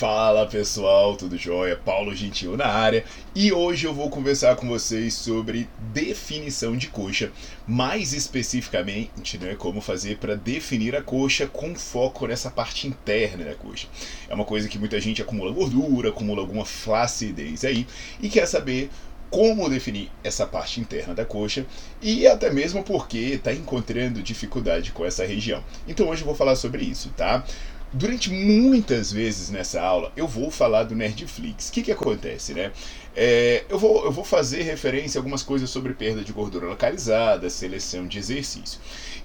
Fala 0.00 0.46
pessoal, 0.46 1.14
tudo 1.14 1.36
jóia? 1.36 1.76
Paulo 1.76 2.16
Gentil 2.16 2.56
na 2.56 2.64
área 2.64 3.04
e 3.34 3.52
hoje 3.52 3.86
eu 3.86 3.92
vou 3.92 4.08
conversar 4.08 4.56
com 4.56 4.66
vocês 4.66 5.12
sobre 5.12 5.68
definição 5.92 6.74
de 6.74 6.88
coxa, 6.88 7.30
mais 7.68 8.14
especificamente, 8.14 9.36
né, 9.36 9.54
como 9.56 9.82
fazer 9.82 10.16
para 10.16 10.36
definir 10.36 10.96
a 10.96 11.02
coxa 11.02 11.46
com 11.46 11.74
foco 11.74 12.26
nessa 12.26 12.50
parte 12.50 12.88
interna 12.88 13.44
da 13.44 13.54
coxa. 13.54 13.88
É 14.26 14.34
uma 14.34 14.46
coisa 14.46 14.70
que 14.70 14.78
muita 14.78 14.98
gente 14.98 15.20
acumula 15.20 15.52
gordura, 15.52 16.08
acumula 16.08 16.40
alguma 16.40 16.64
flacidez 16.64 17.62
aí 17.62 17.86
e 18.22 18.30
quer 18.30 18.46
saber 18.46 18.88
como 19.28 19.68
definir 19.68 20.10
essa 20.24 20.46
parte 20.46 20.80
interna 20.80 21.14
da 21.14 21.26
coxa 21.26 21.66
e 22.00 22.26
até 22.26 22.50
mesmo 22.50 22.82
porque 22.82 23.18
está 23.18 23.52
encontrando 23.52 24.22
dificuldade 24.22 24.92
com 24.92 25.04
essa 25.04 25.26
região. 25.26 25.62
Então 25.86 26.08
hoje 26.08 26.22
eu 26.22 26.26
vou 26.26 26.34
falar 26.34 26.56
sobre 26.56 26.84
isso, 26.84 27.10
tá? 27.16 27.44
Durante 27.92 28.30
muitas 28.30 29.10
vezes 29.10 29.50
nessa 29.50 29.82
aula 29.82 30.12
eu 30.16 30.28
vou 30.28 30.48
falar 30.48 30.84
do 30.84 30.94
Nerdflix. 30.94 31.68
O 31.68 31.72
que, 31.72 31.82
que 31.82 31.90
acontece, 31.90 32.54
né? 32.54 32.70
É, 33.16 33.64
eu, 33.68 33.80
vou, 33.80 34.04
eu 34.04 34.12
vou 34.12 34.24
fazer 34.24 34.62
referência 34.62 35.18
a 35.18 35.20
algumas 35.20 35.42
coisas 35.42 35.68
sobre 35.68 35.92
perda 35.92 36.22
de 36.22 36.32
gordura 36.32 36.68
localizada, 36.68 37.50
seleção 37.50 38.06
de 38.06 38.18
exercício. 38.18 38.78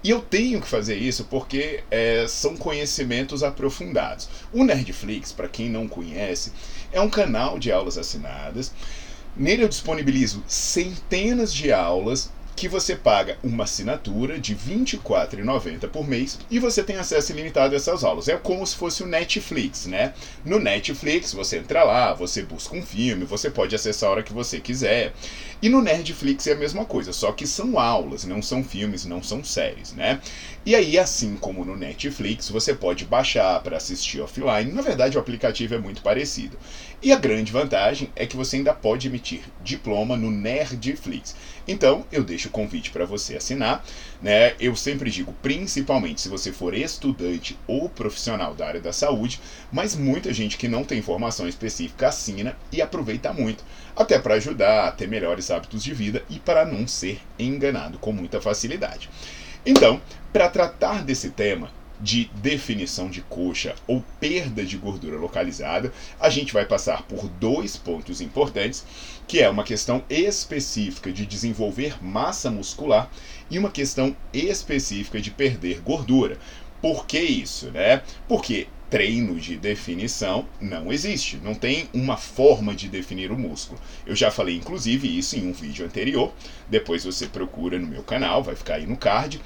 E 0.03 0.09
eu 0.09 0.19
tenho 0.19 0.59
que 0.59 0.67
fazer 0.67 0.95
isso 0.95 1.25
porque 1.25 1.83
é, 1.91 2.25
são 2.27 2.57
conhecimentos 2.57 3.43
aprofundados. 3.43 4.27
O 4.51 4.63
Nerdflix, 4.63 5.31
para 5.31 5.47
quem 5.47 5.69
não 5.69 5.87
conhece, 5.87 6.51
é 6.91 6.99
um 6.99 7.09
canal 7.09 7.59
de 7.59 7.71
aulas 7.71 7.99
assinadas. 7.99 8.71
Nele 9.37 9.63
eu 9.63 9.69
disponibilizo 9.69 10.43
centenas 10.47 11.53
de 11.53 11.71
aulas 11.71 12.31
que 12.55 12.67
você 12.67 12.95
paga 12.95 13.37
uma 13.43 13.65
assinatura 13.65 14.39
de 14.39 14.53
R$ 14.53 14.85
24,90 14.85 15.89
por 15.89 16.07
mês 16.07 16.39
e 16.49 16.57
você 16.57 16.81
tem 16.81 16.95
acesso 16.95 17.31
ilimitado 17.31 17.73
a 17.73 17.77
essas 17.77 18.03
aulas. 18.03 18.27
É 18.27 18.37
como 18.37 18.65
se 18.65 18.75
fosse 18.75 19.03
o 19.03 19.07
Netflix, 19.07 19.85
né? 19.85 20.13
No 20.45 20.59
Netflix, 20.59 21.33
você 21.33 21.57
entra 21.57 21.83
lá, 21.83 22.13
você 22.13 22.43
busca 22.43 22.75
um 22.75 22.81
filme, 22.81 23.25
você 23.25 23.49
pode 23.49 23.75
acessar 23.75 24.09
a 24.09 24.11
hora 24.13 24.23
que 24.23 24.33
você 24.33 24.59
quiser. 24.59 25.13
E 25.61 25.69
no 25.69 25.81
Nerdflix 25.81 26.45
é 26.47 26.53
a 26.53 26.57
mesma 26.57 26.85
coisa, 26.85 27.13
só 27.13 27.31
que 27.31 27.47
são 27.47 27.79
aulas, 27.79 28.25
não 28.25 28.41
são 28.41 28.63
filmes, 28.63 29.05
não 29.05 29.23
são 29.23 29.43
séries, 29.43 29.93
né? 29.93 30.21
E 30.65 30.75
aí, 30.75 30.97
assim 30.97 31.35
como 31.37 31.63
no 31.63 31.77
Netflix, 31.77 32.49
você 32.49 32.73
pode 32.73 33.05
baixar 33.05 33.61
para 33.61 33.77
assistir 33.77 34.19
offline. 34.19 34.71
Na 34.71 34.81
verdade, 34.81 35.17
o 35.17 35.19
aplicativo 35.19 35.73
é 35.75 35.79
muito 35.79 36.01
parecido. 36.01 36.57
E 37.01 37.11
a 37.11 37.15
grande 37.15 37.51
vantagem 37.51 38.09
é 38.15 38.25
que 38.25 38.35
você 38.35 38.57
ainda 38.57 38.73
pode 38.73 39.07
emitir 39.07 39.41
diploma 39.63 40.17
no 40.17 40.29
Nerdflix. 40.29 41.35
Então, 41.67 42.05
eu 42.11 42.23
deixo 42.23 42.44
o 42.47 42.51
convite 42.51 42.91
para 42.91 43.05
você 43.05 43.35
assinar. 43.35 43.83
Né? 44.21 44.53
Eu 44.59 44.75
sempre 44.75 45.09
digo, 45.09 45.33
principalmente 45.41 46.21
se 46.21 46.29
você 46.29 46.51
for 46.51 46.73
estudante 46.73 47.57
ou 47.67 47.89
profissional 47.89 48.53
da 48.53 48.67
área 48.67 48.81
da 48.81 48.93
saúde, 48.93 49.39
mas 49.71 49.95
muita 49.95 50.33
gente 50.33 50.57
que 50.57 50.67
não 50.67 50.83
tem 50.83 51.01
formação 51.01 51.47
específica 51.47 52.07
assina 52.07 52.55
e 52.71 52.81
aproveita 52.81 53.33
muito, 53.33 53.63
até 53.95 54.19
para 54.19 54.35
ajudar 54.35 54.87
a 54.87 54.91
ter 54.91 55.07
melhores 55.07 55.49
hábitos 55.51 55.83
de 55.83 55.93
vida 55.93 56.23
e 56.29 56.39
para 56.39 56.65
não 56.65 56.87
ser 56.87 57.19
enganado 57.37 57.97
com 57.97 58.11
muita 58.11 58.41
facilidade. 58.41 59.09
Então, 59.65 59.99
para 60.31 60.49
tratar 60.49 61.03
desse 61.03 61.31
tema, 61.31 61.69
de 61.99 62.29
definição 62.35 63.09
de 63.09 63.21
coxa 63.21 63.75
ou 63.87 64.03
perda 64.19 64.65
de 64.65 64.77
gordura 64.77 65.17
localizada, 65.17 65.91
a 66.19 66.29
gente 66.29 66.53
vai 66.53 66.65
passar 66.65 67.03
por 67.03 67.27
dois 67.27 67.77
pontos 67.77 68.21
importantes, 68.21 68.85
que 69.27 69.41
é 69.41 69.49
uma 69.49 69.63
questão 69.63 70.03
específica 70.09 71.11
de 71.11 71.25
desenvolver 71.25 72.03
massa 72.03 72.51
muscular 72.51 73.09
e 73.49 73.57
uma 73.57 73.71
questão 73.71 74.15
específica 74.33 75.21
de 75.21 75.31
perder 75.31 75.81
gordura. 75.81 76.37
Por 76.81 77.05
que 77.07 77.19
isso, 77.19 77.71
né? 77.71 78.01
Porque 78.27 78.67
treino 78.89 79.39
de 79.39 79.57
definição 79.57 80.47
não 80.61 80.93
existe, 80.93 81.37
não 81.37 81.55
tem 81.55 81.89
uma 81.93 82.17
forma 82.17 82.75
de 82.75 82.87
definir 82.87 83.31
o 83.31 83.37
músculo. 83.37 83.79
Eu 84.05 84.15
já 84.15 84.29
falei 84.29 84.55
inclusive 84.55 85.17
isso 85.17 85.35
em 85.35 85.47
um 85.47 85.53
vídeo 85.53 85.85
anterior, 85.85 86.31
depois 86.69 87.03
você 87.03 87.25
procura 87.25 87.79
no 87.79 87.87
meu 87.87 88.03
canal, 88.03 88.43
vai 88.43 88.55
ficar 88.55 88.75
aí 88.75 88.85
no 88.85 88.95
card. 88.95 89.41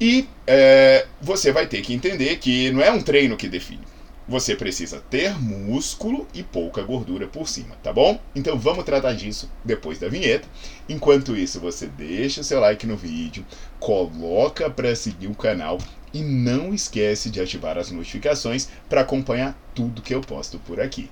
E 0.00 0.26
é, 0.46 1.06
você 1.20 1.52
vai 1.52 1.66
ter 1.66 1.82
que 1.82 1.92
entender 1.92 2.38
que 2.38 2.70
não 2.70 2.80
é 2.80 2.90
um 2.90 3.02
treino 3.02 3.36
que 3.36 3.48
define. 3.48 3.82
Você 4.26 4.54
precisa 4.56 5.00
ter 5.10 5.38
músculo 5.38 6.26
e 6.32 6.42
pouca 6.42 6.82
gordura 6.82 7.26
por 7.26 7.48
cima, 7.48 7.74
tá 7.82 7.92
bom? 7.92 8.18
Então 8.34 8.58
vamos 8.58 8.84
tratar 8.84 9.12
disso 9.12 9.50
depois 9.64 9.98
da 9.98 10.08
vinheta. 10.08 10.48
Enquanto 10.88 11.36
isso, 11.36 11.60
você 11.60 11.86
deixa 11.86 12.40
o 12.40 12.44
seu 12.44 12.60
like 12.60 12.86
no 12.86 12.96
vídeo, 12.96 13.44
coloca 13.78 14.70
para 14.70 14.94
seguir 14.94 15.26
o 15.26 15.34
canal 15.34 15.78
e 16.14 16.22
não 16.22 16.72
esquece 16.72 17.28
de 17.28 17.40
ativar 17.40 17.76
as 17.76 17.90
notificações 17.90 18.68
para 18.88 19.02
acompanhar 19.02 19.60
tudo 19.74 20.00
que 20.00 20.14
eu 20.14 20.20
posto 20.20 20.58
por 20.60 20.80
aqui. 20.80 21.10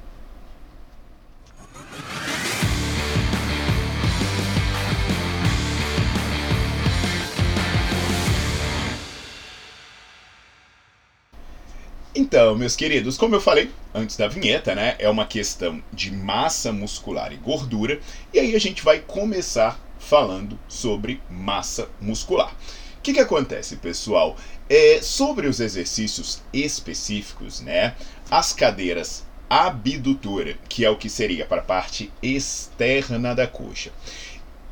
Então, 12.19 12.57
meus 12.57 12.75
queridos, 12.75 13.17
como 13.17 13.37
eu 13.37 13.41
falei 13.41 13.71
antes 13.95 14.17
da 14.17 14.27
vinheta, 14.27 14.75
né, 14.75 14.97
é 14.99 15.09
uma 15.09 15.25
questão 15.25 15.81
de 15.93 16.11
massa 16.11 16.73
muscular 16.73 17.33
e 17.33 17.37
gordura, 17.37 18.01
e 18.35 18.41
aí 18.41 18.57
a 18.57 18.59
gente 18.59 18.83
vai 18.83 18.99
começar 18.99 19.81
falando 20.01 20.59
sobre 20.67 21.23
massa 21.31 21.89
muscular. 22.01 22.53
O 22.99 23.03
que, 23.03 23.13
que 23.13 23.21
acontece, 23.21 23.77
pessoal? 23.77 24.37
É, 24.69 25.01
sobre 25.01 25.47
os 25.47 25.61
exercícios 25.61 26.43
específicos, 26.53 27.61
né, 27.61 27.95
as 28.29 28.53
cadeiras 28.53 29.25
abdutora, 29.49 30.59
que 30.69 30.85
é 30.85 30.91
o 30.91 30.97
que 30.97 31.09
seria 31.09 31.47
para 31.47 31.61
a 31.61 31.65
parte 31.65 32.11
externa 32.21 33.33
da 33.33 33.47
coxa, 33.47 33.93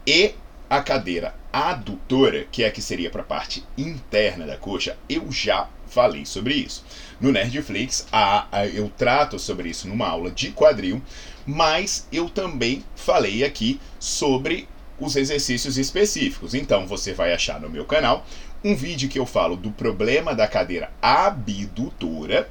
e 0.05 0.35
a 0.69 0.81
cadeira 0.83 1.35
adutora, 1.53 2.45
que 2.51 2.63
é 2.63 2.69
a 2.69 2.71
que 2.71 2.83
seria 2.83 3.11
para 3.11 3.23
a 3.23 3.25
parte 3.25 3.65
interna 3.79 4.47
da 4.47 4.57
coxa, 4.57 4.97
eu 5.09 5.31
já 5.31 5.69
falei 5.87 6.27
sobre 6.27 6.55
isso. 6.55 6.85
No 7.21 7.33
Nerdflix, 7.33 8.07
a, 8.13 8.47
a, 8.51 8.67
eu 8.67 8.91
trato 8.97 9.39
sobre 9.39 9.71
isso 9.71 9.89
numa 9.89 10.07
aula 10.07 10.31
de 10.31 10.51
quadril, 10.51 11.01
mas 11.47 12.07
eu 12.13 12.29
também 12.29 12.85
falei 12.95 13.45
aqui 13.45 13.81
sobre 13.99 14.69
os 14.99 15.17
exercícios 15.17 15.79
específicos. 15.79 16.55
Então 16.55 16.87
você 16.87 17.13
vai 17.13 17.33
achar 17.33 17.61
no 17.61 17.71
meu 17.71 17.85
canal 17.85 18.27
um 18.65 18.75
vídeo 18.75 19.09
que 19.09 19.19
eu 19.19 19.27
falo 19.27 19.57
do 19.57 19.71
problema 19.71 20.35
da 20.35 20.49
cadeira 20.49 20.91
abdutora, 21.01 22.49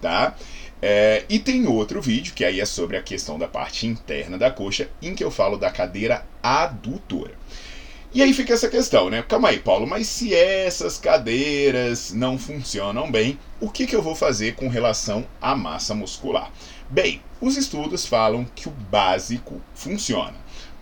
tá? 0.00 0.34
É, 0.80 1.24
e 1.28 1.38
tem 1.38 1.66
outro 1.66 2.00
vídeo 2.00 2.34
que 2.34 2.44
aí 2.44 2.60
é 2.60 2.64
sobre 2.64 2.96
a 2.96 3.02
questão 3.02 3.38
da 3.38 3.48
parte 3.48 3.86
interna 3.86 4.38
da 4.38 4.50
coxa, 4.50 4.88
em 5.02 5.14
que 5.14 5.24
eu 5.24 5.30
falo 5.30 5.56
da 5.56 5.70
cadeira 5.70 6.24
adutora. 6.42 7.32
E 8.14 8.22
aí 8.22 8.32
fica 8.32 8.54
essa 8.54 8.68
questão, 8.68 9.10
né? 9.10 9.22
Calma 9.22 9.50
aí, 9.50 9.58
Paulo, 9.58 9.86
mas 9.86 10.06
se 10.06 10.34
essas 10.34 10.96
cadeiras 10.96 12.10
não 12.12 12.38
funcionam 12.38 13.10
bem, 13.10 13.38
o 13.60 13.68
que, 13.68 13.86
que 13.86 13.94
eu 13.94 14.00
vou 14.00 14.14
fazer 14.14 14.54
com 14.54 14.66
relação 14.68 15.26
à 15.42 15.54
massa 15.54 15.94
muscular? 15.94 16.50
Bem, 16.88 17.20
os 17.38 17.56
estudos 17.58 18.06
falam 18.06 18.46
que 18.54 18.66
o 18.66 18.70
básico 18.70 19.60
funciona. 19.74 20.34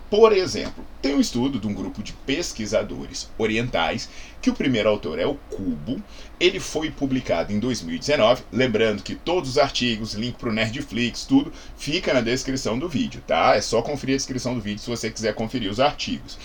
Por 0.09 0.33
exemplo, 0.33 0.85
tem 1.03 1.17
um 1.17 1.21
estudo 1.21 1.59
de 1.59 1.67
um 1.67 1.75
grupo 1.75 2.01
de 2.01 2.13
pesquisadores 2.13 3.29
orientais, 3.37 4.09
que 4.41 4.49
o 4.49 4.55
primeiro 4.55 4.89
autor 4.89 5.19
é 5.19 5.27
o 5.27 5.35
Cubo. 5.51 6.01
Ele 6.39 6.61
foi 6.61 6.91
publicado 6.91 7.53
em 7.53 7.59
2019. 7.59 8.45
Lembrando 8.53 9.03
que 9.03 9.17
todos 9.17 9.51
os 9.51 9.59
artigos, 9.59 10.15
link 10.15 10.37
para 10.37 10.49
o 10.49 10.53
Nerdflix, 10.53 11.25
tudo, 11.25 11.53
fica 11.77 12.15
na 12.15 12.21
descrição 12.21 12.79
do 12.79 12.89
vídeo, 12.89 13.21
tá? 13.27 13.57
É 13.57 13.61
só 13.61 13.83
conferir 13.83 14.15
a 14.15 14.19
descrição 14.19 14.55
do 14.55 14.61
vídeo 14.61 14.79
se 14.79 14.89
você 14.89 15.11
quiser 15.11 15.35
conferir 15.35 15.71
os 15.71 15.81
artigos. 15.81 16.39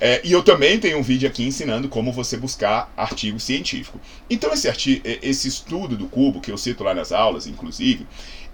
É, 0.00 0.20
e 0.24 0.32
eu 0.32 0.42
também 0.42 0.78
tenho 0.78 0.98
um 0.98 1.02
vídeo 1.02 1.28
aqui 1.28 1.44
ensinando 1.44 1.88
como 1.88 2.12
você 2.12 2.36
buscar 2.36 2.92
artigo 2.96 3.38
científico. 3.38 4.00
Então, 4.28 4.52
esse, 4.52 4.68
artigo, 4.68 5.02
esse 5.04 5.46
estudo 5.46 5.96
do 5.96 6.08
cubo, 6.08 6.40
que 6.40 6.50
eu 6.50 6.58
cito 6.58 6.82
lá 6.84 6.94
nas 6.94 7.12
aulas, 7.12 7.46
inclusive, 7.46 8.06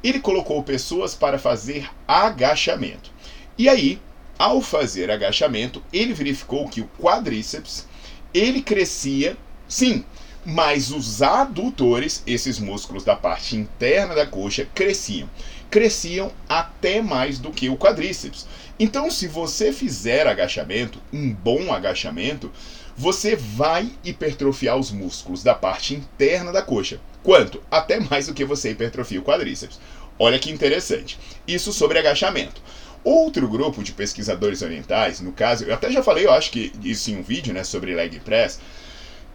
ele 0.02 0.20
colocou 0.20 0.62
pessoas 0.62 1.14
para 1.14 1.38
fazer 1.38 1.88
agachamento. 2.06 3.10
E 3.56 3.68
aí, 3.68 4.00
ao 4.38 4.60
fazer 4.60 5.10
agachamento, 5.10 5.82
ele 5.92 6.12
verificou 6.12 6.68
que 6.68 6.80
o 6.80 6.90
quadríceps 7.00 7.86
ele 8.32 8.62
crescia, 8.62 9.36
sim, 9.68 10.04
mas 10.44 10.90
os 10.90 11.22
adutores, 11.22 12.22
esses 12.26 12.58
músculos 12.58 13.04
da 13.04 13.16
parte 13.16 13.56
interna 13.56 14.14
da 14.14 14.26
coxa, 14.26 14.68
cresciam. 14.74 15.30
Cresciam 15.70 16.30
até 16.48 17.00
mais 17.00 17.38
do 17.38 17.50
que 17.50 17.68
o 17.68 17.76
quadríceps. 17.76 18.46
Então, 18.78 19.10
se 19.10 19.26
você 19.26 19.72
fizer 19.72 20.26
agachamento, 20.26 21.00
um 21.12 21.32
bom 21.32 21.72
agachamento, 21.72 22.50
você 22.96 23.34
vai 23.36 23.90
hipertrofiar 24.04 24.76
os 24.76 24.90
músculos 24.90 25.42
da 25.42 25.54
parte 25.54 25.94
interna 25.94 26.52
da 26.52 26.62
coxa. 26.62 27.00
Quanto? 27.22 27.62
Até 27.70 27.98
mais 27.98 28.26
do 28.26 28.34
que 28.34 28.44
você 28.44 28.70
hipertrofia 28.70 29.20
o 29.20 29.24
quadríceps. 29.24 29.80
Olha 30.18 30.38
que 30.38 30.50
interessante. 30.50 31.18
Isso 31.46 31.72
sobre 31.72 31.98
agachamento. 31.98 32.60
Outro 33.04 33.46
grupo 33.46 33.82
de 33.82 33.92
pesquisadores 33.92 34.62
orientais, 34.62 35.20
no 35.20 35.30
caso, 35.30 35.64
eu 35.64 35.74
até 35.74 35.90
já 35.90 36.02
falei, 36.02 36.24
eu 36.24 36.32
acho 36.32 36.50
que 36.50 36.72
isso 36.82 37.10
em 37.10 37.18
um 37.18 37.22
vídeo, 37.22 37.52
né, 37.52 37.62
sobre 37.62 37.94
leg 37.94 38.18
press, 38.20 38.58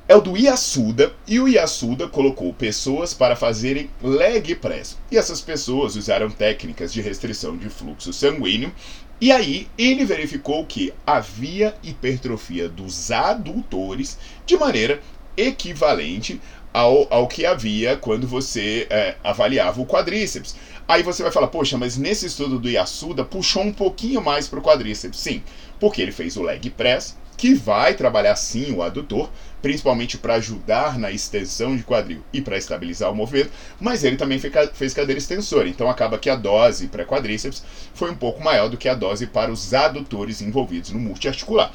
é 0.08 0.16
o 0.16 0.22
do 0.22 0.36
Yasuda, 0.36 1.14
e 1.28 1.40
o 1.40 1.48
Yasuda 1.48 2.08
colocou 2.08 2.52
pessoas 2.52 3.14
para 3.14 3.36
fazerem 3.36 3.92
leg 4.02 4.56
press. 4.56 4.98
E 5.12 5.18
essas 5.20 5.40
pessoas 5.40 5.96
usaram 5.96 6.32
técnicas 6.32 6.92
de 6.92 7.00
restrição 7.00 7.56
de 7.56 7.70
fluxo 7.70 8.12
sanguíneo, 8.12 8.74
e 9.22 9.32
aí 9.32 9.68
ele 9.78 10.04
verificou 10.06 10.66
que 10.66 10.92
havia 11.06 11.76
hipertrofia 11.84 12.68
dos 12.68 13.12
adutores 13.12 14.18
de 14.48 14.58
maneira 14.58 15.00
equivalente 15.38 16.42
ao, 16.74 17.08
ao 17.10 17.28
que 17.28 17.46
havia 17.46 17.98
quando 17.98 18.28
você 18.28 18.88
é, 18.90 19.16
avaliava 19.24 19.82
o 19.82 19.86
quadríceps. 19.86 20.56
Aí 20.88 21.04
você 21.04 21.22
vai 21.22 21.32
falar, 21.32 21.48
poxa, 21.48 21.78
mas 21.78 21.98
nesse 21.98 22.26
estudo 22.26 22.58
do 22.58 22.70
Yasuda 22.70 23.24
puxou 23.24 23.64
um 23.64 23.74
pouquinho 23.74 24.22
mais 24.22 24.48
para 24.48 24.60
o 24.60 24.62
quadríceps. 24.62 25.20
Sim, 25.20 25.44
porque 25.80 26.02
ele 26.02 26.12
fez 26.12 26.36
o 26.36 26.44
leg 26.44 26.70
press, 26.72 27.16
que 27.40 27.54
vai 27.54 27.94
trabalhar 27.94 28.36
sim 28.36 28.74
o 28.74 28.84
adutor, 28.84 29.30
principalmente 29.62 30.18
para 30.18 30.36
ajudar 30.36 31.00
na 31.00 31.10
extensão 31.10 31.76
de 31.76 31.84
quadril 31.84 32.22
e 32.34 32.42
para 32.42 32.58
estabilizar 32.58 33.10
o 33.10 33.16
movimento, 33.16 33.52
mas 33.80 34.04
ele 34.04 34.18
também 34.18 34.38
fez 34.74 34.94
cadeira 34.94 35.18
extensora, 35.18 35.68
então 35.70 35.90
acaba 35.90 36.18
que 36.18 36.30
a 36.30 36.36
dose 36.36 36.88
para 36.88 37.06
quadríceps 37.06 37.64
foi 37.94 38.12
um 38.12 38.16
pouco 38.16 38.44
maior 38.44 38.68
do 38.68 38.76
que 38.76 38.90
a 38.90 38.94
dose 38.94 39.26
para 39.26 39.52
os 39.52 39.74
adutores 39.74 40.42
envolvidos 40.42 40.92
no 40.92 41.00
multiarticular. 41.00 41.72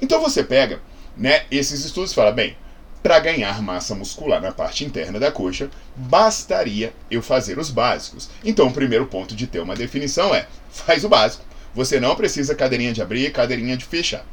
Então 0.00 0.20
você 0.20 0.44
pega 0.44 0.80
né, 1.16 1.42
esses 1.50 1.84
estudos 1.84 2.12
e 2.12 2.14
fala, 2.14 2.30
bem, 2.30 2.56
para 3.02 3.20
ganhar 3.20 3.62
massa 3.62 3.94
muscular 3.94 4.40
na 4.40 4.52
parte 4.52 4.84
interna 4.84 5.20
da 5.20 5.30
coxa, 5.30 5.70
bastaria 5.94 6.92
eu 7.10 7.22
fazer 7.22 7.58
os 7.58 7.70
básicos. 7.70 8.28
Então, 8.44 8.68
o 8.68 8.72
primeiro 8.72 9.06
ponto 9.06 9.34
de 9.34 9.46
ter 9.46 9.60
uma 9.60 9.76
definição 9.76 10.34
é: 10.34 10.46
faz 10.70 11.04
o 11.04 11.08
básico. 11.08 11.44
Você 11.74 12.00
não 12.00 12.16
precisa 12.16 12.54
cadeirinha 12.54 12.92
de 12.92 13.02
abrir 13.02 13.26
e 13.26 13.30
cadeirinha 13.30 13.76
de 13.76 13.84
fechar. 13.84 14.24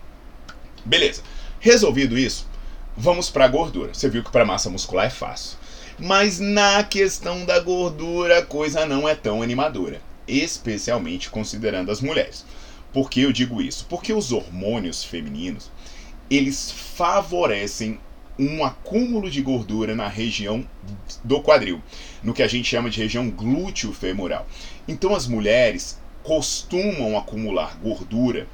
Beleza. 0.83 1.21
Resolvido 1.59 2.17
isso, 2.17 2.47
vamos 2.95 3.29
para 3.29 3.45
a 3.45 3.47
gordura. 3.47 3.93
Você 3.93 4.09
viu 4.09 4.23
que 4.23 4.31
para 4.31 4.45
massa 4.45 4.69
muscular 4.69 5.05
é 5.05 5.09
fácil. 5.09 5.57
Mas 5.97 6.39
na 6.39 6.83
questão 6.83 7.45
da 7.45 7.59
gordura, 7.59 8.39
a 8.39 8.45
coisa 8.45 8.85
não 8.85 9.07
é 9.07 9.15
tão 9.15 9.41
animadora, 9.41 10.01
especialmente 10.27 11.29
considerando 11.29 11.91
as 11.91 12.01
mulheres. 12.01 12.45
Por 12.91 13.09
que 13.09 13.21
eu 13.21 13.31
digo 13.31 13.61
isso? 13.61 13.85
Porque 13.89 14.13
os 14.13 14.31
hormônios 14.31 15.03
femininos, 15.03 15.71
eles 16.29 16.71
favorecem 16.71 17.99
um 18.37 18.63
acúmulo 18.63 19.29
de 19.29 19.41
gordura 19.41 19.95
na 19.95 20.07
região 20.07 20.65
do 21.23 21.41
quadril, 21.41 21.81
no 22.23 22.33
que 22.33 22.43
a 22.43 22.47
gente 22.47 22.67
chama 22.67 22.89
de 22.89 23.01
região 23.01 23.29
glúteo 23.29 23.93
femoral. 23.93 24.47
Então 24.87 25.15
as 25.15 25.27
mulheres 25.27 25.99
costumam 26.23 27.17
acumular 27.17 27.77
gordura 27.81 28.47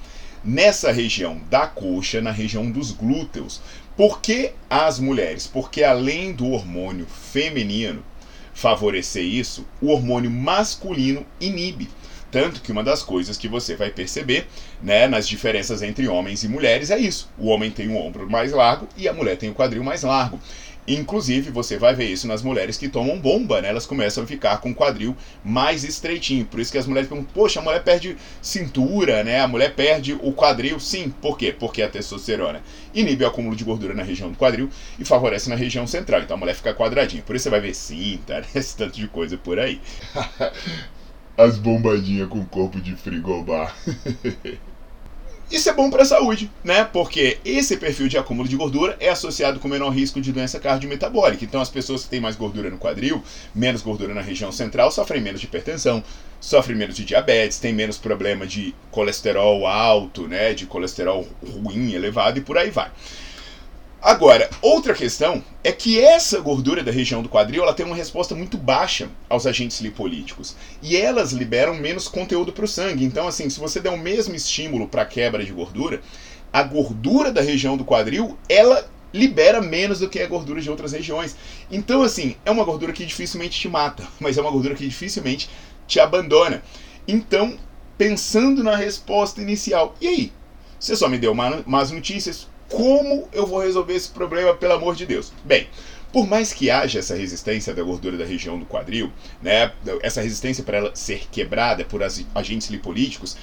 nessa 0.43 0.91
região 0.91 1.39
da 1.49 1.67
coxa, 1.67 2.21
na 2.21 2.31
região 2.31 2.69
dos 2.69 2.91
glúteos. 2.91 3.61
Por 3.95 4.21
que 4.21 4.51
as 4.69 4.99
mulheres? 4.99 5.47
Porque 5.47 5.83
além 5.83 6.33
do 6.33 6.49
hormônio 6.49 7.05
feminino 7.05 8.03
favorecer 8.53 9.23
isso, 9.23 9.65
o 9.81 9.87
hormônio 9.87 10.29
masculino 10.29 11.25
inibe. 11.39 11.89
Tanto 12.31 12.61
que 12.61 12.71
uma 12.71 12.83
das 12.83 13.03
coisas 13.03 13.37
que 13.37 13.47
você 13.47 13.75
vai 13.75 13.89
perceber 13.89 14.47
né, 14.81 15.07
nas 15.07 15.27
diferenças 15.27 15.81
entre 15.81 16.07
homens 16.07 16.43
e 16.43 16.47
mulheres 16.47 16.89
é 16.89 16.97
isso. 16.97 17.29
O 17.37 17.47
homem 17.47 17.69
tem 17.69 17.89
o 17.89 17.97
ombro 17.97 18.29
mais 18.29 18.53
largo 18.53 18.87
e 18.97 19.07
a 19.07 19.13
mulher 19.13 19.35
tem 19.37 19.49
o 19.49 19.53
quadril 19.53 19.83
mais 19.83 20.03
largo. 20.03 20.39
Inclusive, 20.87 21.51
você 21.51 21.77
vai 21.77 21.93
ver 21.93 22.05
isso 22.05 22.27
nas 22.27 22.41
mulheres 22.41 22.75
que 22.75 22.89
tomam 22.89 23.19
bomba, 23.19 23.61
né? 23.61 23.69
Elas 23.69 23.85
começam 23.85 24.23
a 24.23 24.27
ficar 24.27 24.57
com 24.57 24.71
o 24.71 24.75
quadril 24.75 25.15
mais 25.43 25.83
estreitinho. 25.83 26.43
Por 26.45 26.59
isso 26.59 26.71
que 26.71 26.77
as 26.77 26.87
mulheres 26.87 27.07
perguntam, 27.07 27.31
poxa, 27.33 27.59
a 27.59 27.63
mulher 27.63 27.83
perde 27.83 28.17
cintura, 28.41 29.23
né? 29.23 29.41
A 29.41 29.47
mulher 29.47 29.75
perde 29.75 30.13
o 30.13 30.33
quadril. 30.33 30.79
Sim, 30.79 31.13
por 31.21 31.37
quê? 31.37 31.55
Porque 31.57 31.83
a 31.83 31.89
testosterona 31.89 32.63
inibe 32.95 33.23
o 33.23 33.27
acúmulo 33.27 33.55
de 33.55 33.63
gordura 33.63 33.93
na 33.93 34.03
região 34.03 34.31
do 34.31 34.37
quadril 34.37 34.69
e 34.97 35.05
favorece 35.05 35.49
na 35.49 35.55
região 35.55 35.85
central. 35.85 36.21
Então 36.21 36.35
a 36.35 36.39
mulher 36.39 36.55
fica 36.55 36.73
quadradinha. 36.73 37.21
Por 37.21 37.35
isso 37.35 37.43
você 37.43 37.49
vai 37.51 37.61
ver 37.61 37.75
cinta, 37.75 38.41
né? 38.41 38.47
esse 38.55 38.75
tanto 38.75 38.99
de 38.99 39.07
coisa 39.07 39.37
por 39.37 39.59
aí. 39.59 39.79
as 41.41 41.57
bombadinhas 41.57 42.29
com 42.29 42.43
corpo 42.45 42.79
de 42.79 42.95
frigobar. 42.95 43.75
Isso 45.51 45.69
é 45.69 45.73
bom 45.73 45.89
para 45.89 46.03
a 46.03 46.05
saúde, 46.05 46.49
né? 46.63 46.85
Porque 46.85 47.37
esse 47.43 47.75
perfil 47.75 48.07
de 48.07 48.17
acúmulo 48.17 48.47
de 48.47 48.55
gordura 48.55 48.95
é 49.01 49.09
associado 49.09 49.59
com 49.59 49.67
menor 49.67 49.89
risco 49.89 50.21
de 50.21 50.31
doença 50.31 50.61
cardiometabólica. 50.61 51.43
Então, 51.43 51.59
as 51.59 51.67
pessoas 51.67 52.03
que 52.03 52.09
têm 52.09 52.21
mais 52.21 52.37
gordura 52.37 52.69
no 52.69 52.77
quadril, 52.77 53.21
menos 53.53 53.81
gordura 53.81 54.13
na 54.13 54.21
região 54.21 54.49
central, 54.49 54.91
sofrem 54.91 55.21
menos 55.21 55.41
de 55.41 55.47
hipertensão, 55.47 56.01
sofrem 56.39 56.77
menos 56.77 56.95
de 56.95 57.03
diabetes, 57.03 57.59
têm 57.59 57.73
menos 57.73 57.97
problema 57.97 58.47
de 58.47 58.73
colesterol 58.91 59.67
alto, 59.67 60.25
né? 60.25 60.53
De 60.53 60.65
colesterol 60.65 61.27
ruim, 61.45 61.91
elevado 61.91 62.39
e 62.39 62.41
por 62.41 62.57
aí 62.57 62.69
vai. 62.69 62.89
Agora, 64.01 64.49
outra 64.63 64.95
questão 64.95 65.43
é 65.63 65.71
que 65.71 65.99
essa 65.99 66.39
gordura 66.39 66.83
da 66.83 66.91
região 66.91 67.21
do 67.21 67.29
quadril 67.29 67.61
ela 67.61 67.73
tem 67.73 67.85
uma 67.85 67.95
resposta 67.95 68.33
muito 68.33 68.57
baixa 68.57 69.07
aos 69.29 69.45
agentes 69.45 69.79
lipolíticos 69.79 70.55
e 70.81 70.97
elas 70.97 71.31
liberam 71.31 71.75
menos 71.75 72.07
conteúdo 72.07 72.51
para 72.51 72.65
o 72.65 72.67
sangue. 72.67 73.05
Então, 73.05 73.27
assim, 73.27 73.47
se 73.47 73.59
você 73.59 73.79
der 73.79 73.91
o 73.91 73.97
mesmo 73.99 74.33
estímulo 74.33 74.87
para 74.87 75.05
quebra 75.05 75.45
de 75.45 75.51
gordura, 75.51 76.01
a 76.51 76.63
gordura 76.63 77.31
da 77.31 77.41
região 77.41 77.77
do 77.77 77.85
quadril 77.85 78.35
ela 78.49 78.89
libera 79.13 79.61
menos 79.61 79.99
do 79.99 80.09
que 80.09 80.19
a 80.19 80.27
gordura 80.27 80.59
de 80.59 80.69
outras 80.71 80.93
regiões. 80.93 81.35
Então, 81.69 82.01
assim, 82.01 82.35
é 82.43 82.49
uma 82.49 82.63
gordura 82.63 82.93
que 82.93 83.05
dificilmente 83.05 83.59
te 83.59 83.69
mata, 83.69 84.07
mas 84.19 84.35
é 84.35 84.41
uma 84.41 84.51
gordura 84.51 84.73
que 84.73 84.87
dificilmente 84.87 85.47
te 85.85 85.99
abandona. 85.99 86.63
Então, 87.07 87.55
pensando 87.99 88.63
na 88.63 88.75
resposta 88.75 89.41
inicial, 89.41 89.95
e 90.01 90.07
aí? 90.07 90.33
Você 90.79 90.95
só 90.95 91.07
me 91.07 91.19
deu 91.19 91.35
más 91.35 91.91
notícias, 91.91 92.47
como 92.71 93.27
eu 93.31 93.45
vou 93.45 93.59
resolver 93.59 93.93
esse 93.93 94.09
problema, 94.09 94.53
pelo 94.53 94.73
amor 94.73 94.95
de 94.95 95.05
Deus? 95.05 95.31
Bem, 95.43 95.67
por 96.11 96.27
mais 96.27 96.53
que 96.53 96.69
haja 96.69 96.99
essa 96.99 97.15
resistência 97.15 97.73
da 97.73 97.83
gordura 97.83 98.17
da 98.17 98.25
região 98.25 98.57
do 98.57 98.65
quadril, 98.65 99.11
né, 99.41 99.71
essa 100.01 100.21
resistência 100.21 100.63
para 100.63 100.77
ela 100.77 100.95
ser 100.95 101.27
quebrada 101.31 101.85
por 101.85 102.01
agentes 102.35 102.69
lipolíticos, 102.69 103.37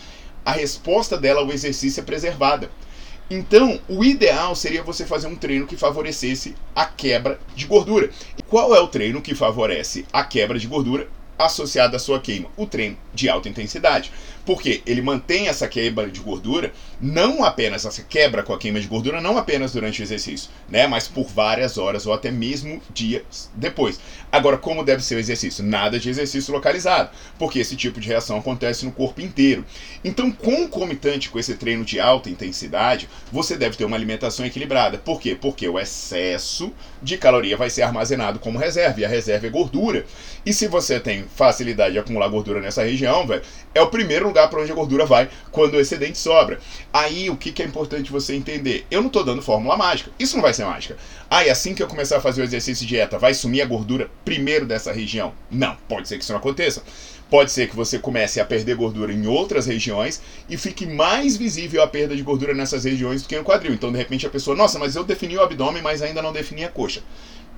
a 0.44 0.52
resposta 0.52 1.16
dela 1.16 1.40
ao 1.40 1.52
exercício 1.52 2.00
é 2.00 2.04
preservada. 2.04 2.70
Então, 3.30 3.78
o 3.88 4.02
ideal 4.02 4.54
seria 4.54 4.82
você 4.82 5.04
fazer 5.04 5.26
um 5.26 5.36
treino 5.36 5.66
que 5.66 5.76
favorecesse 5.76 6.54
a 6.74 6.86
quebra 6.86 7.38
de 7.54 7.66
gordura. 7.66 8.10
E 8.38 8.42
qual 8.42 8.74
é 8.74 8.80
o 8.80 8.88
treino 8.88 9.20
que 9.20 9.34
favorece 9.34 10.06
a 10.10 10.24
quebra 10.24 10.58
de 10.58 10.66
gordura 10.66 11.08
associada 11.38 11.96
à 11.96 12.00
sua 12.00 12.20
queima? 12.20 12.48
O 12.56 12.66
treino 12.66 12.96
de 13.12 13.28
alta 13.28 13.48
intensidade. 13.48 14.10
Porque 14.48 14.80
ele 14.86 15.02
mantém 15.02 15.46
essa 15.46 15.68
quebra 15.68 16.08
de 16.08 16.20
gordura, 16.20 16.72
não 16.98 17.44
apenas 17.44 17.84
essa 17.84 18.02
quebra 18.02 18.42
com 18.42 18.54
a 18.54 18.58
queima 18.58 18.80
de 18.80 18.86
gordura, 18.86 19.20
não 19.20 19.36
apenas 19.36 19.74
durante 19.74 20.00
o 20.00 20.02
exercício, 20.02 20.48
né? 20.70 20.86
Mas 20.86 21.06
por 21.06 21.26
várias 21.26 21.76
horas 21.76 22.06
ou 22.06 22.14
até 22.14 22.30
mesmo 22.30 22.80
dias 22.90 23.50
depois. 23.54 24.00
Agora, 24.32 24.56
como 24.56 24.82
deve 24.82 25.04
ser 25.04 25.16
o 25.16 25.18
exercício? 25.18 25.62
Nada 25.62 25.98
de 25.98 26.08
exercício 26.08 26.54
localizado, 26.54 27.10
porque 27.38 27.58
esse 27.58 27.76
tipo 27.76 28.00
de 28.00 28.08
reação 28.08 28.38
acontece 28.38 28.86
no 28.86 28.92
corpo 28.92 29.20
inteiro. 29.20 29.66
Então, 30.02 30.30
concomitante 30.32 31.28
com 31.28 31.38
esse 31.38 31.54
treino 31.54 31.84
de 31.84 32.00
alta 32.00 32.30
intensidade, 32.30 33.06
você 33.30 33.54
deve 33.54 33.76
ter 33.76 33.84
uma 33.84 33.96
alimentação 33.96 34.46
equilibrada. 34.46 34.96
Por 34.96 35.20
quê? 35.20 35.36
Porque 35.38 35.68
o 35.68 35.78
excesso 35.78 36.72
de 37.02 37.18
caloria 37.18 37.56
vai 37.56 37.68
ser 37.68 37.82
armazenado 37.82 38.38
como 38.38 38.58
reserva, 38.58 38.98
e 38.98 39.04
a 39.04 39.08
reserva 39.08 39.46
é 39.46 39.50
gordura. 39.50 40.06
E 40.46 40.54
se 40.54 40.66
você 40.68 40.98
tem 40.98 41.24
facilidade 41.24 41.92
de 41.92 41.98
acumular 41.98 42.28
gordura 42.28 42.62
nessa 42.62 42.82
região, 42.82 43.26
velho, 43.26 43.42
é 43.74 43.82
o 43.82 43.90
primeiro 43.90 44.26
lugar 44.26 44.37
lugar 44.38 44.48
para 44.48 44.62
onde 44.62 44.72
a 44.72 44.74
gordura 44.74 45.04
vai 45.04 45.28
quando 45.50 45.74
o 45.74 45.80
excedente 45.80 46.16
sobra. 46.16 46.60
Aí 46.92 47.28
o 47.28 47.36
que, 47.36 47.52
que 47.52 47.62
é 47.62 47.66
importante 47.66 48.12
você 48.12 48.34
entender? 48.34 48.86
Eu 48.90 49.00
não 49.00 49.08
estou 49.08 49.24
dando 49.24 49.42
fórmula 49.42 49.76
mágica. 49.76 50.10
Isso 50.18 50.36
não 50.36 50.42
vai 50.42 50.54
ser 50.54 50.64
mágica. 50.64 50.96
Ah, 51.28 51.44
e 51.44 51.50
assim 51.50 51.74
que 51.74 51.82
eu 51.82 51.88
começar 51.88 52.18
a 52.18 52.20
fazer 52.20 52.40
o 52.40 52.44
exercício 52.44 52.86
de 52.86 52.94
dieta, 52.94 53.18
vai 53.18 53.34
sumir 53.34 53.62
a 53.62 53.66
gordura 53.66 54.10
primeiro 54.24 54.64
dessa 54.64 54.92
região? 54.92 55.32
Não, 55.50 55.76
pode 55.88 56.08
ser 56.08 56.16
que 56.16 56.22
isso 56.22 56.32
não 56.32 56.38
aconteça. 56.38 56.82
Pode 57.28 57.50
ser 57.50 57.68
que 57.68 57.76
você 57.76 57.98
comece 57.98 58.40
a 58.40 58.44
perder 58.44 58.74
gordura 58.74 59.12
em 59.12 59.26
outras 59.26 59.66
regiões 59.66 60.22
e 60.48 60.56
fique 60.56 60.86
mais 60.86 61.36
visível 61.36 61.82
a 61.82 61.86
perda 61.86 62.16
de 62.16 62.22
gordura 62.22 62.54
nessas 62.54 62.84
regiões 62.84 63.22
do 63.22 63.28
que 63.28 63.36
no 63.36 63.44
quadril. 63.44 63.74
Então, 63.74 63.92
de 63.92 63.98
repente, 63.98 64.26
a 64.26 64.30
pessoa, 64.30 64.56
nossa, 64.56 64.78
mas 64.78 64.96
eu 64.96 65.04
defini 65.04 65.36
o 65.36 65.42
abdômen, 65.42 65.82
mas 65.82 66.00
ainda 66.00 66.22
não 66.22 66.32
defini 66.32 66.64
a 66.64 66.70
coxa. 66.70 67.02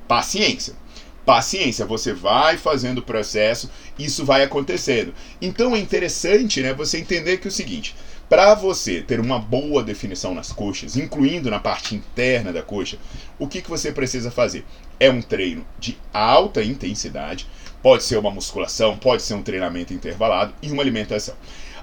Paciência. 0.08 0.74
Paciência, 1.24 1.84
você 1.84 2.12
vai 2.12 2.56
fazendo 2.56 2.98
o 2.98 3.02
processo, 3.02 3.70
isso 3.98 4.24
vai 4.24 4.42
acontecendo. 4.42 5.14
Então 5.40 5.76
é 5.76 5.78
interessante 5.78 6.62
né, 6.62 6.72
você 6.72 6.98
entender 6.98 7.38
que 7.38 7.46
é 7.46 7.50
o 7.50 7.52
seguinte: 7.52 7.94
para 8.28 8.54
você 8.54 9.02
ter 9.02 9.20
uma 9.20 9.38
boa 9.38 9.82
definição 9.82 10.34
nas 10.34 10.52
coxas, 10.52 10.96
incluindo 10.96 11.50
na 11.50 11.58
parte 11.58 11.94
interna 11.94 12.52
da 12.52 12.62
coxa, 12.62 12.96
o 13.38 13.48
que, 13.48 13.60
que 13.60 13.68
você 13.68 13.90
precisa 13.90 14.30
fazer? 14.30 14.64
É 14.98 15.10
um 15.10 15.20
treino 15.20 15.66
de 15.78 15.98
alta 16.12 16.62
intensidade, 16.62 17.46
pode 17.82 18.04
ser 18.04 18.18
uma 18.18 18.30
musculação, 18.30 18.96
pode 18.96 19.22
ser 19.22 19.34
um 19.34 19.42
treinamento 19.42 19.92
intervalado 19.92 20.54
e 20.62 20.70
uma 20.70 20.82
alimentação. 20.82 21.34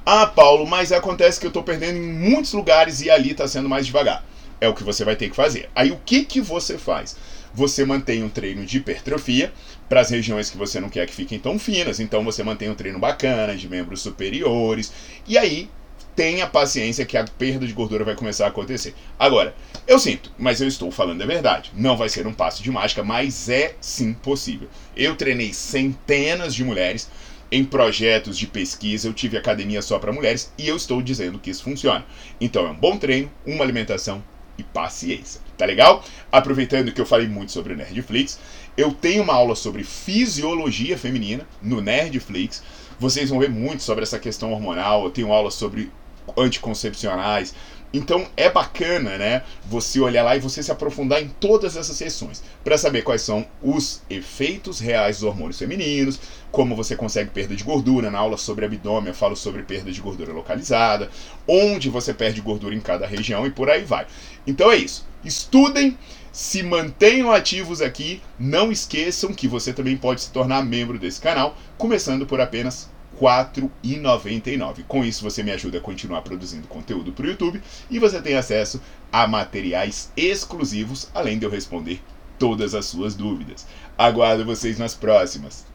Ah, 0.05 0.25
Paulo, 0.25 0.65
mas 0.65 0.93
acontece 0.93 1.37
que 1.37 1.45
eu 1.45 1.49
estou 1.49 1.63
perdendo 1.63 1.97
em 1.97 2.13
muitos 2.13 2.53
lugares 2.53 3.01
e 3.01 3.09
ali 3.09 3.31
está 3.31 3.45
sendo 3.45 3.67
mais 3.67 3.85
devagar. 3.85 4.23
É 4.61 4.69
o 4.69 4.73
que 4.73 4.83
você 4.83 5.03
vai 5.03 5.17
ter 5.17 5.29
que 5.29 5.35
fazer. 5.35 5.69
Aí 5.75 5.91
o 5.91 5.99
que, 6.05 6.23
que 6.23 6.39
você 6.39 6.77
faz? 6.77 7.17
Você 7.53 7.85
mantém 7.85 8.23
um 8.23 8.29
treino 8.29 8.65
de 8.65 8.77
hipertrofia 8.77 9.51
para 9.87 10.01
as 10.01 10.09
regiões 10.09 10.49
que 10.49 10.57
você 10.57 10.79
não 10.79 10.89
quer 10.89 11.07
que 11.07 11.13
fiquem 11.13 11.39
tão 11.39 11.57
finas. 11.57 11.99
Então 11.99 12.23
você 12.23 12.43
mantém 12.43 12.69
um 12.69 12.75
treino 12.75 12.99
bacana 12.99 13.55
de 13.55 13.67
membros 13.67 14.01
superiores 14.01 14.91
e 15.27 15.37
aí 15.37 15.69
tenha 16.15 16.47
paciência 16.47 17.05
que 17.05 17.15
a 17.15 17.23
perda 17.23 17.67
de 17.67 17.73
gordura 17.73 18.03
vai 18.03 18.15
começar 18.15 18.45
a 18.45 18.47
acontecer. 18.47 18.95
Agora, 19.19 19.55
eu 19.87 19.99
sinto, 19.99 20.31
mas 20.35 20.59
eu 20.59 20.67
estou 20.67 20.89
falando 20.89 21.21
a 21.21 21.27
verdade. 21.27 21.71
Não 21.75 21.95
vai 21.95 22.09
ser 22.09 22.25
um 22.25 22.33
passo 22.33 22.63
de 22.63 22.71
mágica, 22.71 23.03
mas 23.03 23.47
é 23.49 23.75
sim 23.79 24.13
possível. 24.13 24.67
Eu 24.95 25.15
treinei 25.15 25.53
centenas 25.53 26.55
de 26.55 26.63
mulheres 26.63 27.07
em 27.51 27.63
projetos 27.63 28.37
de 28.37 28.47
pesquisa, 28.47 29.07
eu 29.07 29.13
tive 29.13 29.37
academia 29.37 29.81
só 29.81 29.99
para 29.99 30.11
mulheres 30.11 30.51
e 30.57 30.67
eu 30.67 30.75
estou 30.75 31.01
dizendo 31.01 31.39
que 31.39 31.51
isso 31.51 31.63
funciona. 31.63 32.03
Então 32.41 32.65
é 32.65 32.71
um 32.71 32.75
bom 32.75 32.97
treino, 32.97 33.31
uma 33.45 33.63
alimentação 33.63 34.23
e 34.57 34.63
paciência. 34.63 35.41
Tá 35.57 35.65
legal? 35.65 36.03
Aproveitando 36.31 36.91
que 36.91 37.01
eu 37.01 37.05
falei 37.05 37.27
muito 37.27 37.51
sobre 37.51 37.73
o 37.73 37.77
Nerdflix, 37.77 38.39
eu 38.75 38.91
tenho 38.91 39.23
uma 39.23 39.33
aula 39.33 39.55
sobre 39.55 39.83
fisiologia 39.83 40.97
feminina 40.97 41.47
no 41.61 41.81
Nerdflix. 41.81 42.63
Vocês 42.99 43.29
vão 43.29 43.39
ver 43.39 43.49
muito 43.49 43.83
sobre 43.83 44.03
essa 44.03 44.19
questão 44.19 44.51
hormonal. 44.51 45.05
Eu 45.05 45.11
tenho 45.11 45.31
aula 45.31 45.49
sobre 45.49 45.91
anticoncepcionais, 46.37 47.55
então 47.97 48.27
é 48.37 48.49
bacana, 48.49 49.17
né, 49.17 49.43
você 49.65 49.99
olhar 49.99 50.23
lá 50.23 50.35
e 50.35 50.39
você 50.39 50.61
se 50.61 50.71
aprofundar 50.71 51.21
em 51.21 51.27
todas 51.27 51.75
essas 51.75 51.95
sessões 51.95 52.43
para 52.63 52.77
saber 52.77 53.01
quais 53.01 53.21
são 53.21 53.45
os 53.61 54.01
efeitos 54.09 54.79
reais 54.79 55.17
dos 55.17 55.23
hormônios 55.23 55.57
femininos, 55.57 56.19
como 56.51 56.75
você 56.75 56.95
consegue 56.95 57.31
perda 57.31 57.55
de 57.55 57.63
gordura. 57.63 58.11
Na 58.11 58.19
aula 58.19 58.37
sobre 58.37 58.65
abdômen 58.65 59.09
eu 59.09 59.15
falo 59.15 59.35
sobre 59.35 59.63
perda 59.63 59.91
de 59.91 60.01
gordura 60.01 60.31
localizada, 60.31 61.09
onde 61.47 61.89
você 61.89 62.13
perde 62.13 62.41
gordura 62.41 62.75
em 62.75 62.81
cada 62.81 63.07
região 63.07 63.45
e 63.45 63.51
por 63.51 63.69
aí 63.69 63.83
vai. 63.83 64.05
Então 64.45 64.71
é 64.71 64.77
isso. 64.77 65.05
Estudem, 65.23 65.97
se 66.31 66.61
mantenham 66.61 67.31
ativos 67.31 67.81
aqui, 67.81 68.21
não 68.39 68.71
esqueçam 68.71 69.33
que 69.33 69.47
você 69.47 69.73
também 69.73 69.97
pode 69.97 70.21
se 70.21 70.31
tornar 70.31 70.63
membro 70.63 70.99
desse 70.99 71.19
canal, 71.19 71.57
começando 71.77 72.25
por 72.25 72.39
apenas 72.39 72.89
4,99. 73.19 74.83
Com 74.87 75.03
isso, 75.03 75.23
você 75.23 75.43
me 75.43 75.51
ajuda 75.51 75.79
a 75.79 75.81
continuar 75.81 76.21
produzindo 76.21 76.67
conteúdo 76.67 77.11
para 77.11 77.25
o 77.25 77.29
YouTube 77.29 77.61
e 77.89 77.99
você 77.99 78.21
tem 78.21 78.35
acesso 78.35 78.81
a 79.11 79.27
materiais 79.27 80.11
exclusivos, 80.15 81.09
além 81.13 81.39
de 81.39 81.45
eu 81.45 81.49
responder 81.49 82.01
todas 82.37 82.75
as 82.75 82.85
suas 82.85 83.15
dúvidas. 83.15 83.65
Aguardo 83.97 84.45
vocês 84.45 84.77
nas 84.77 84.93
próximas. 84.93 85.65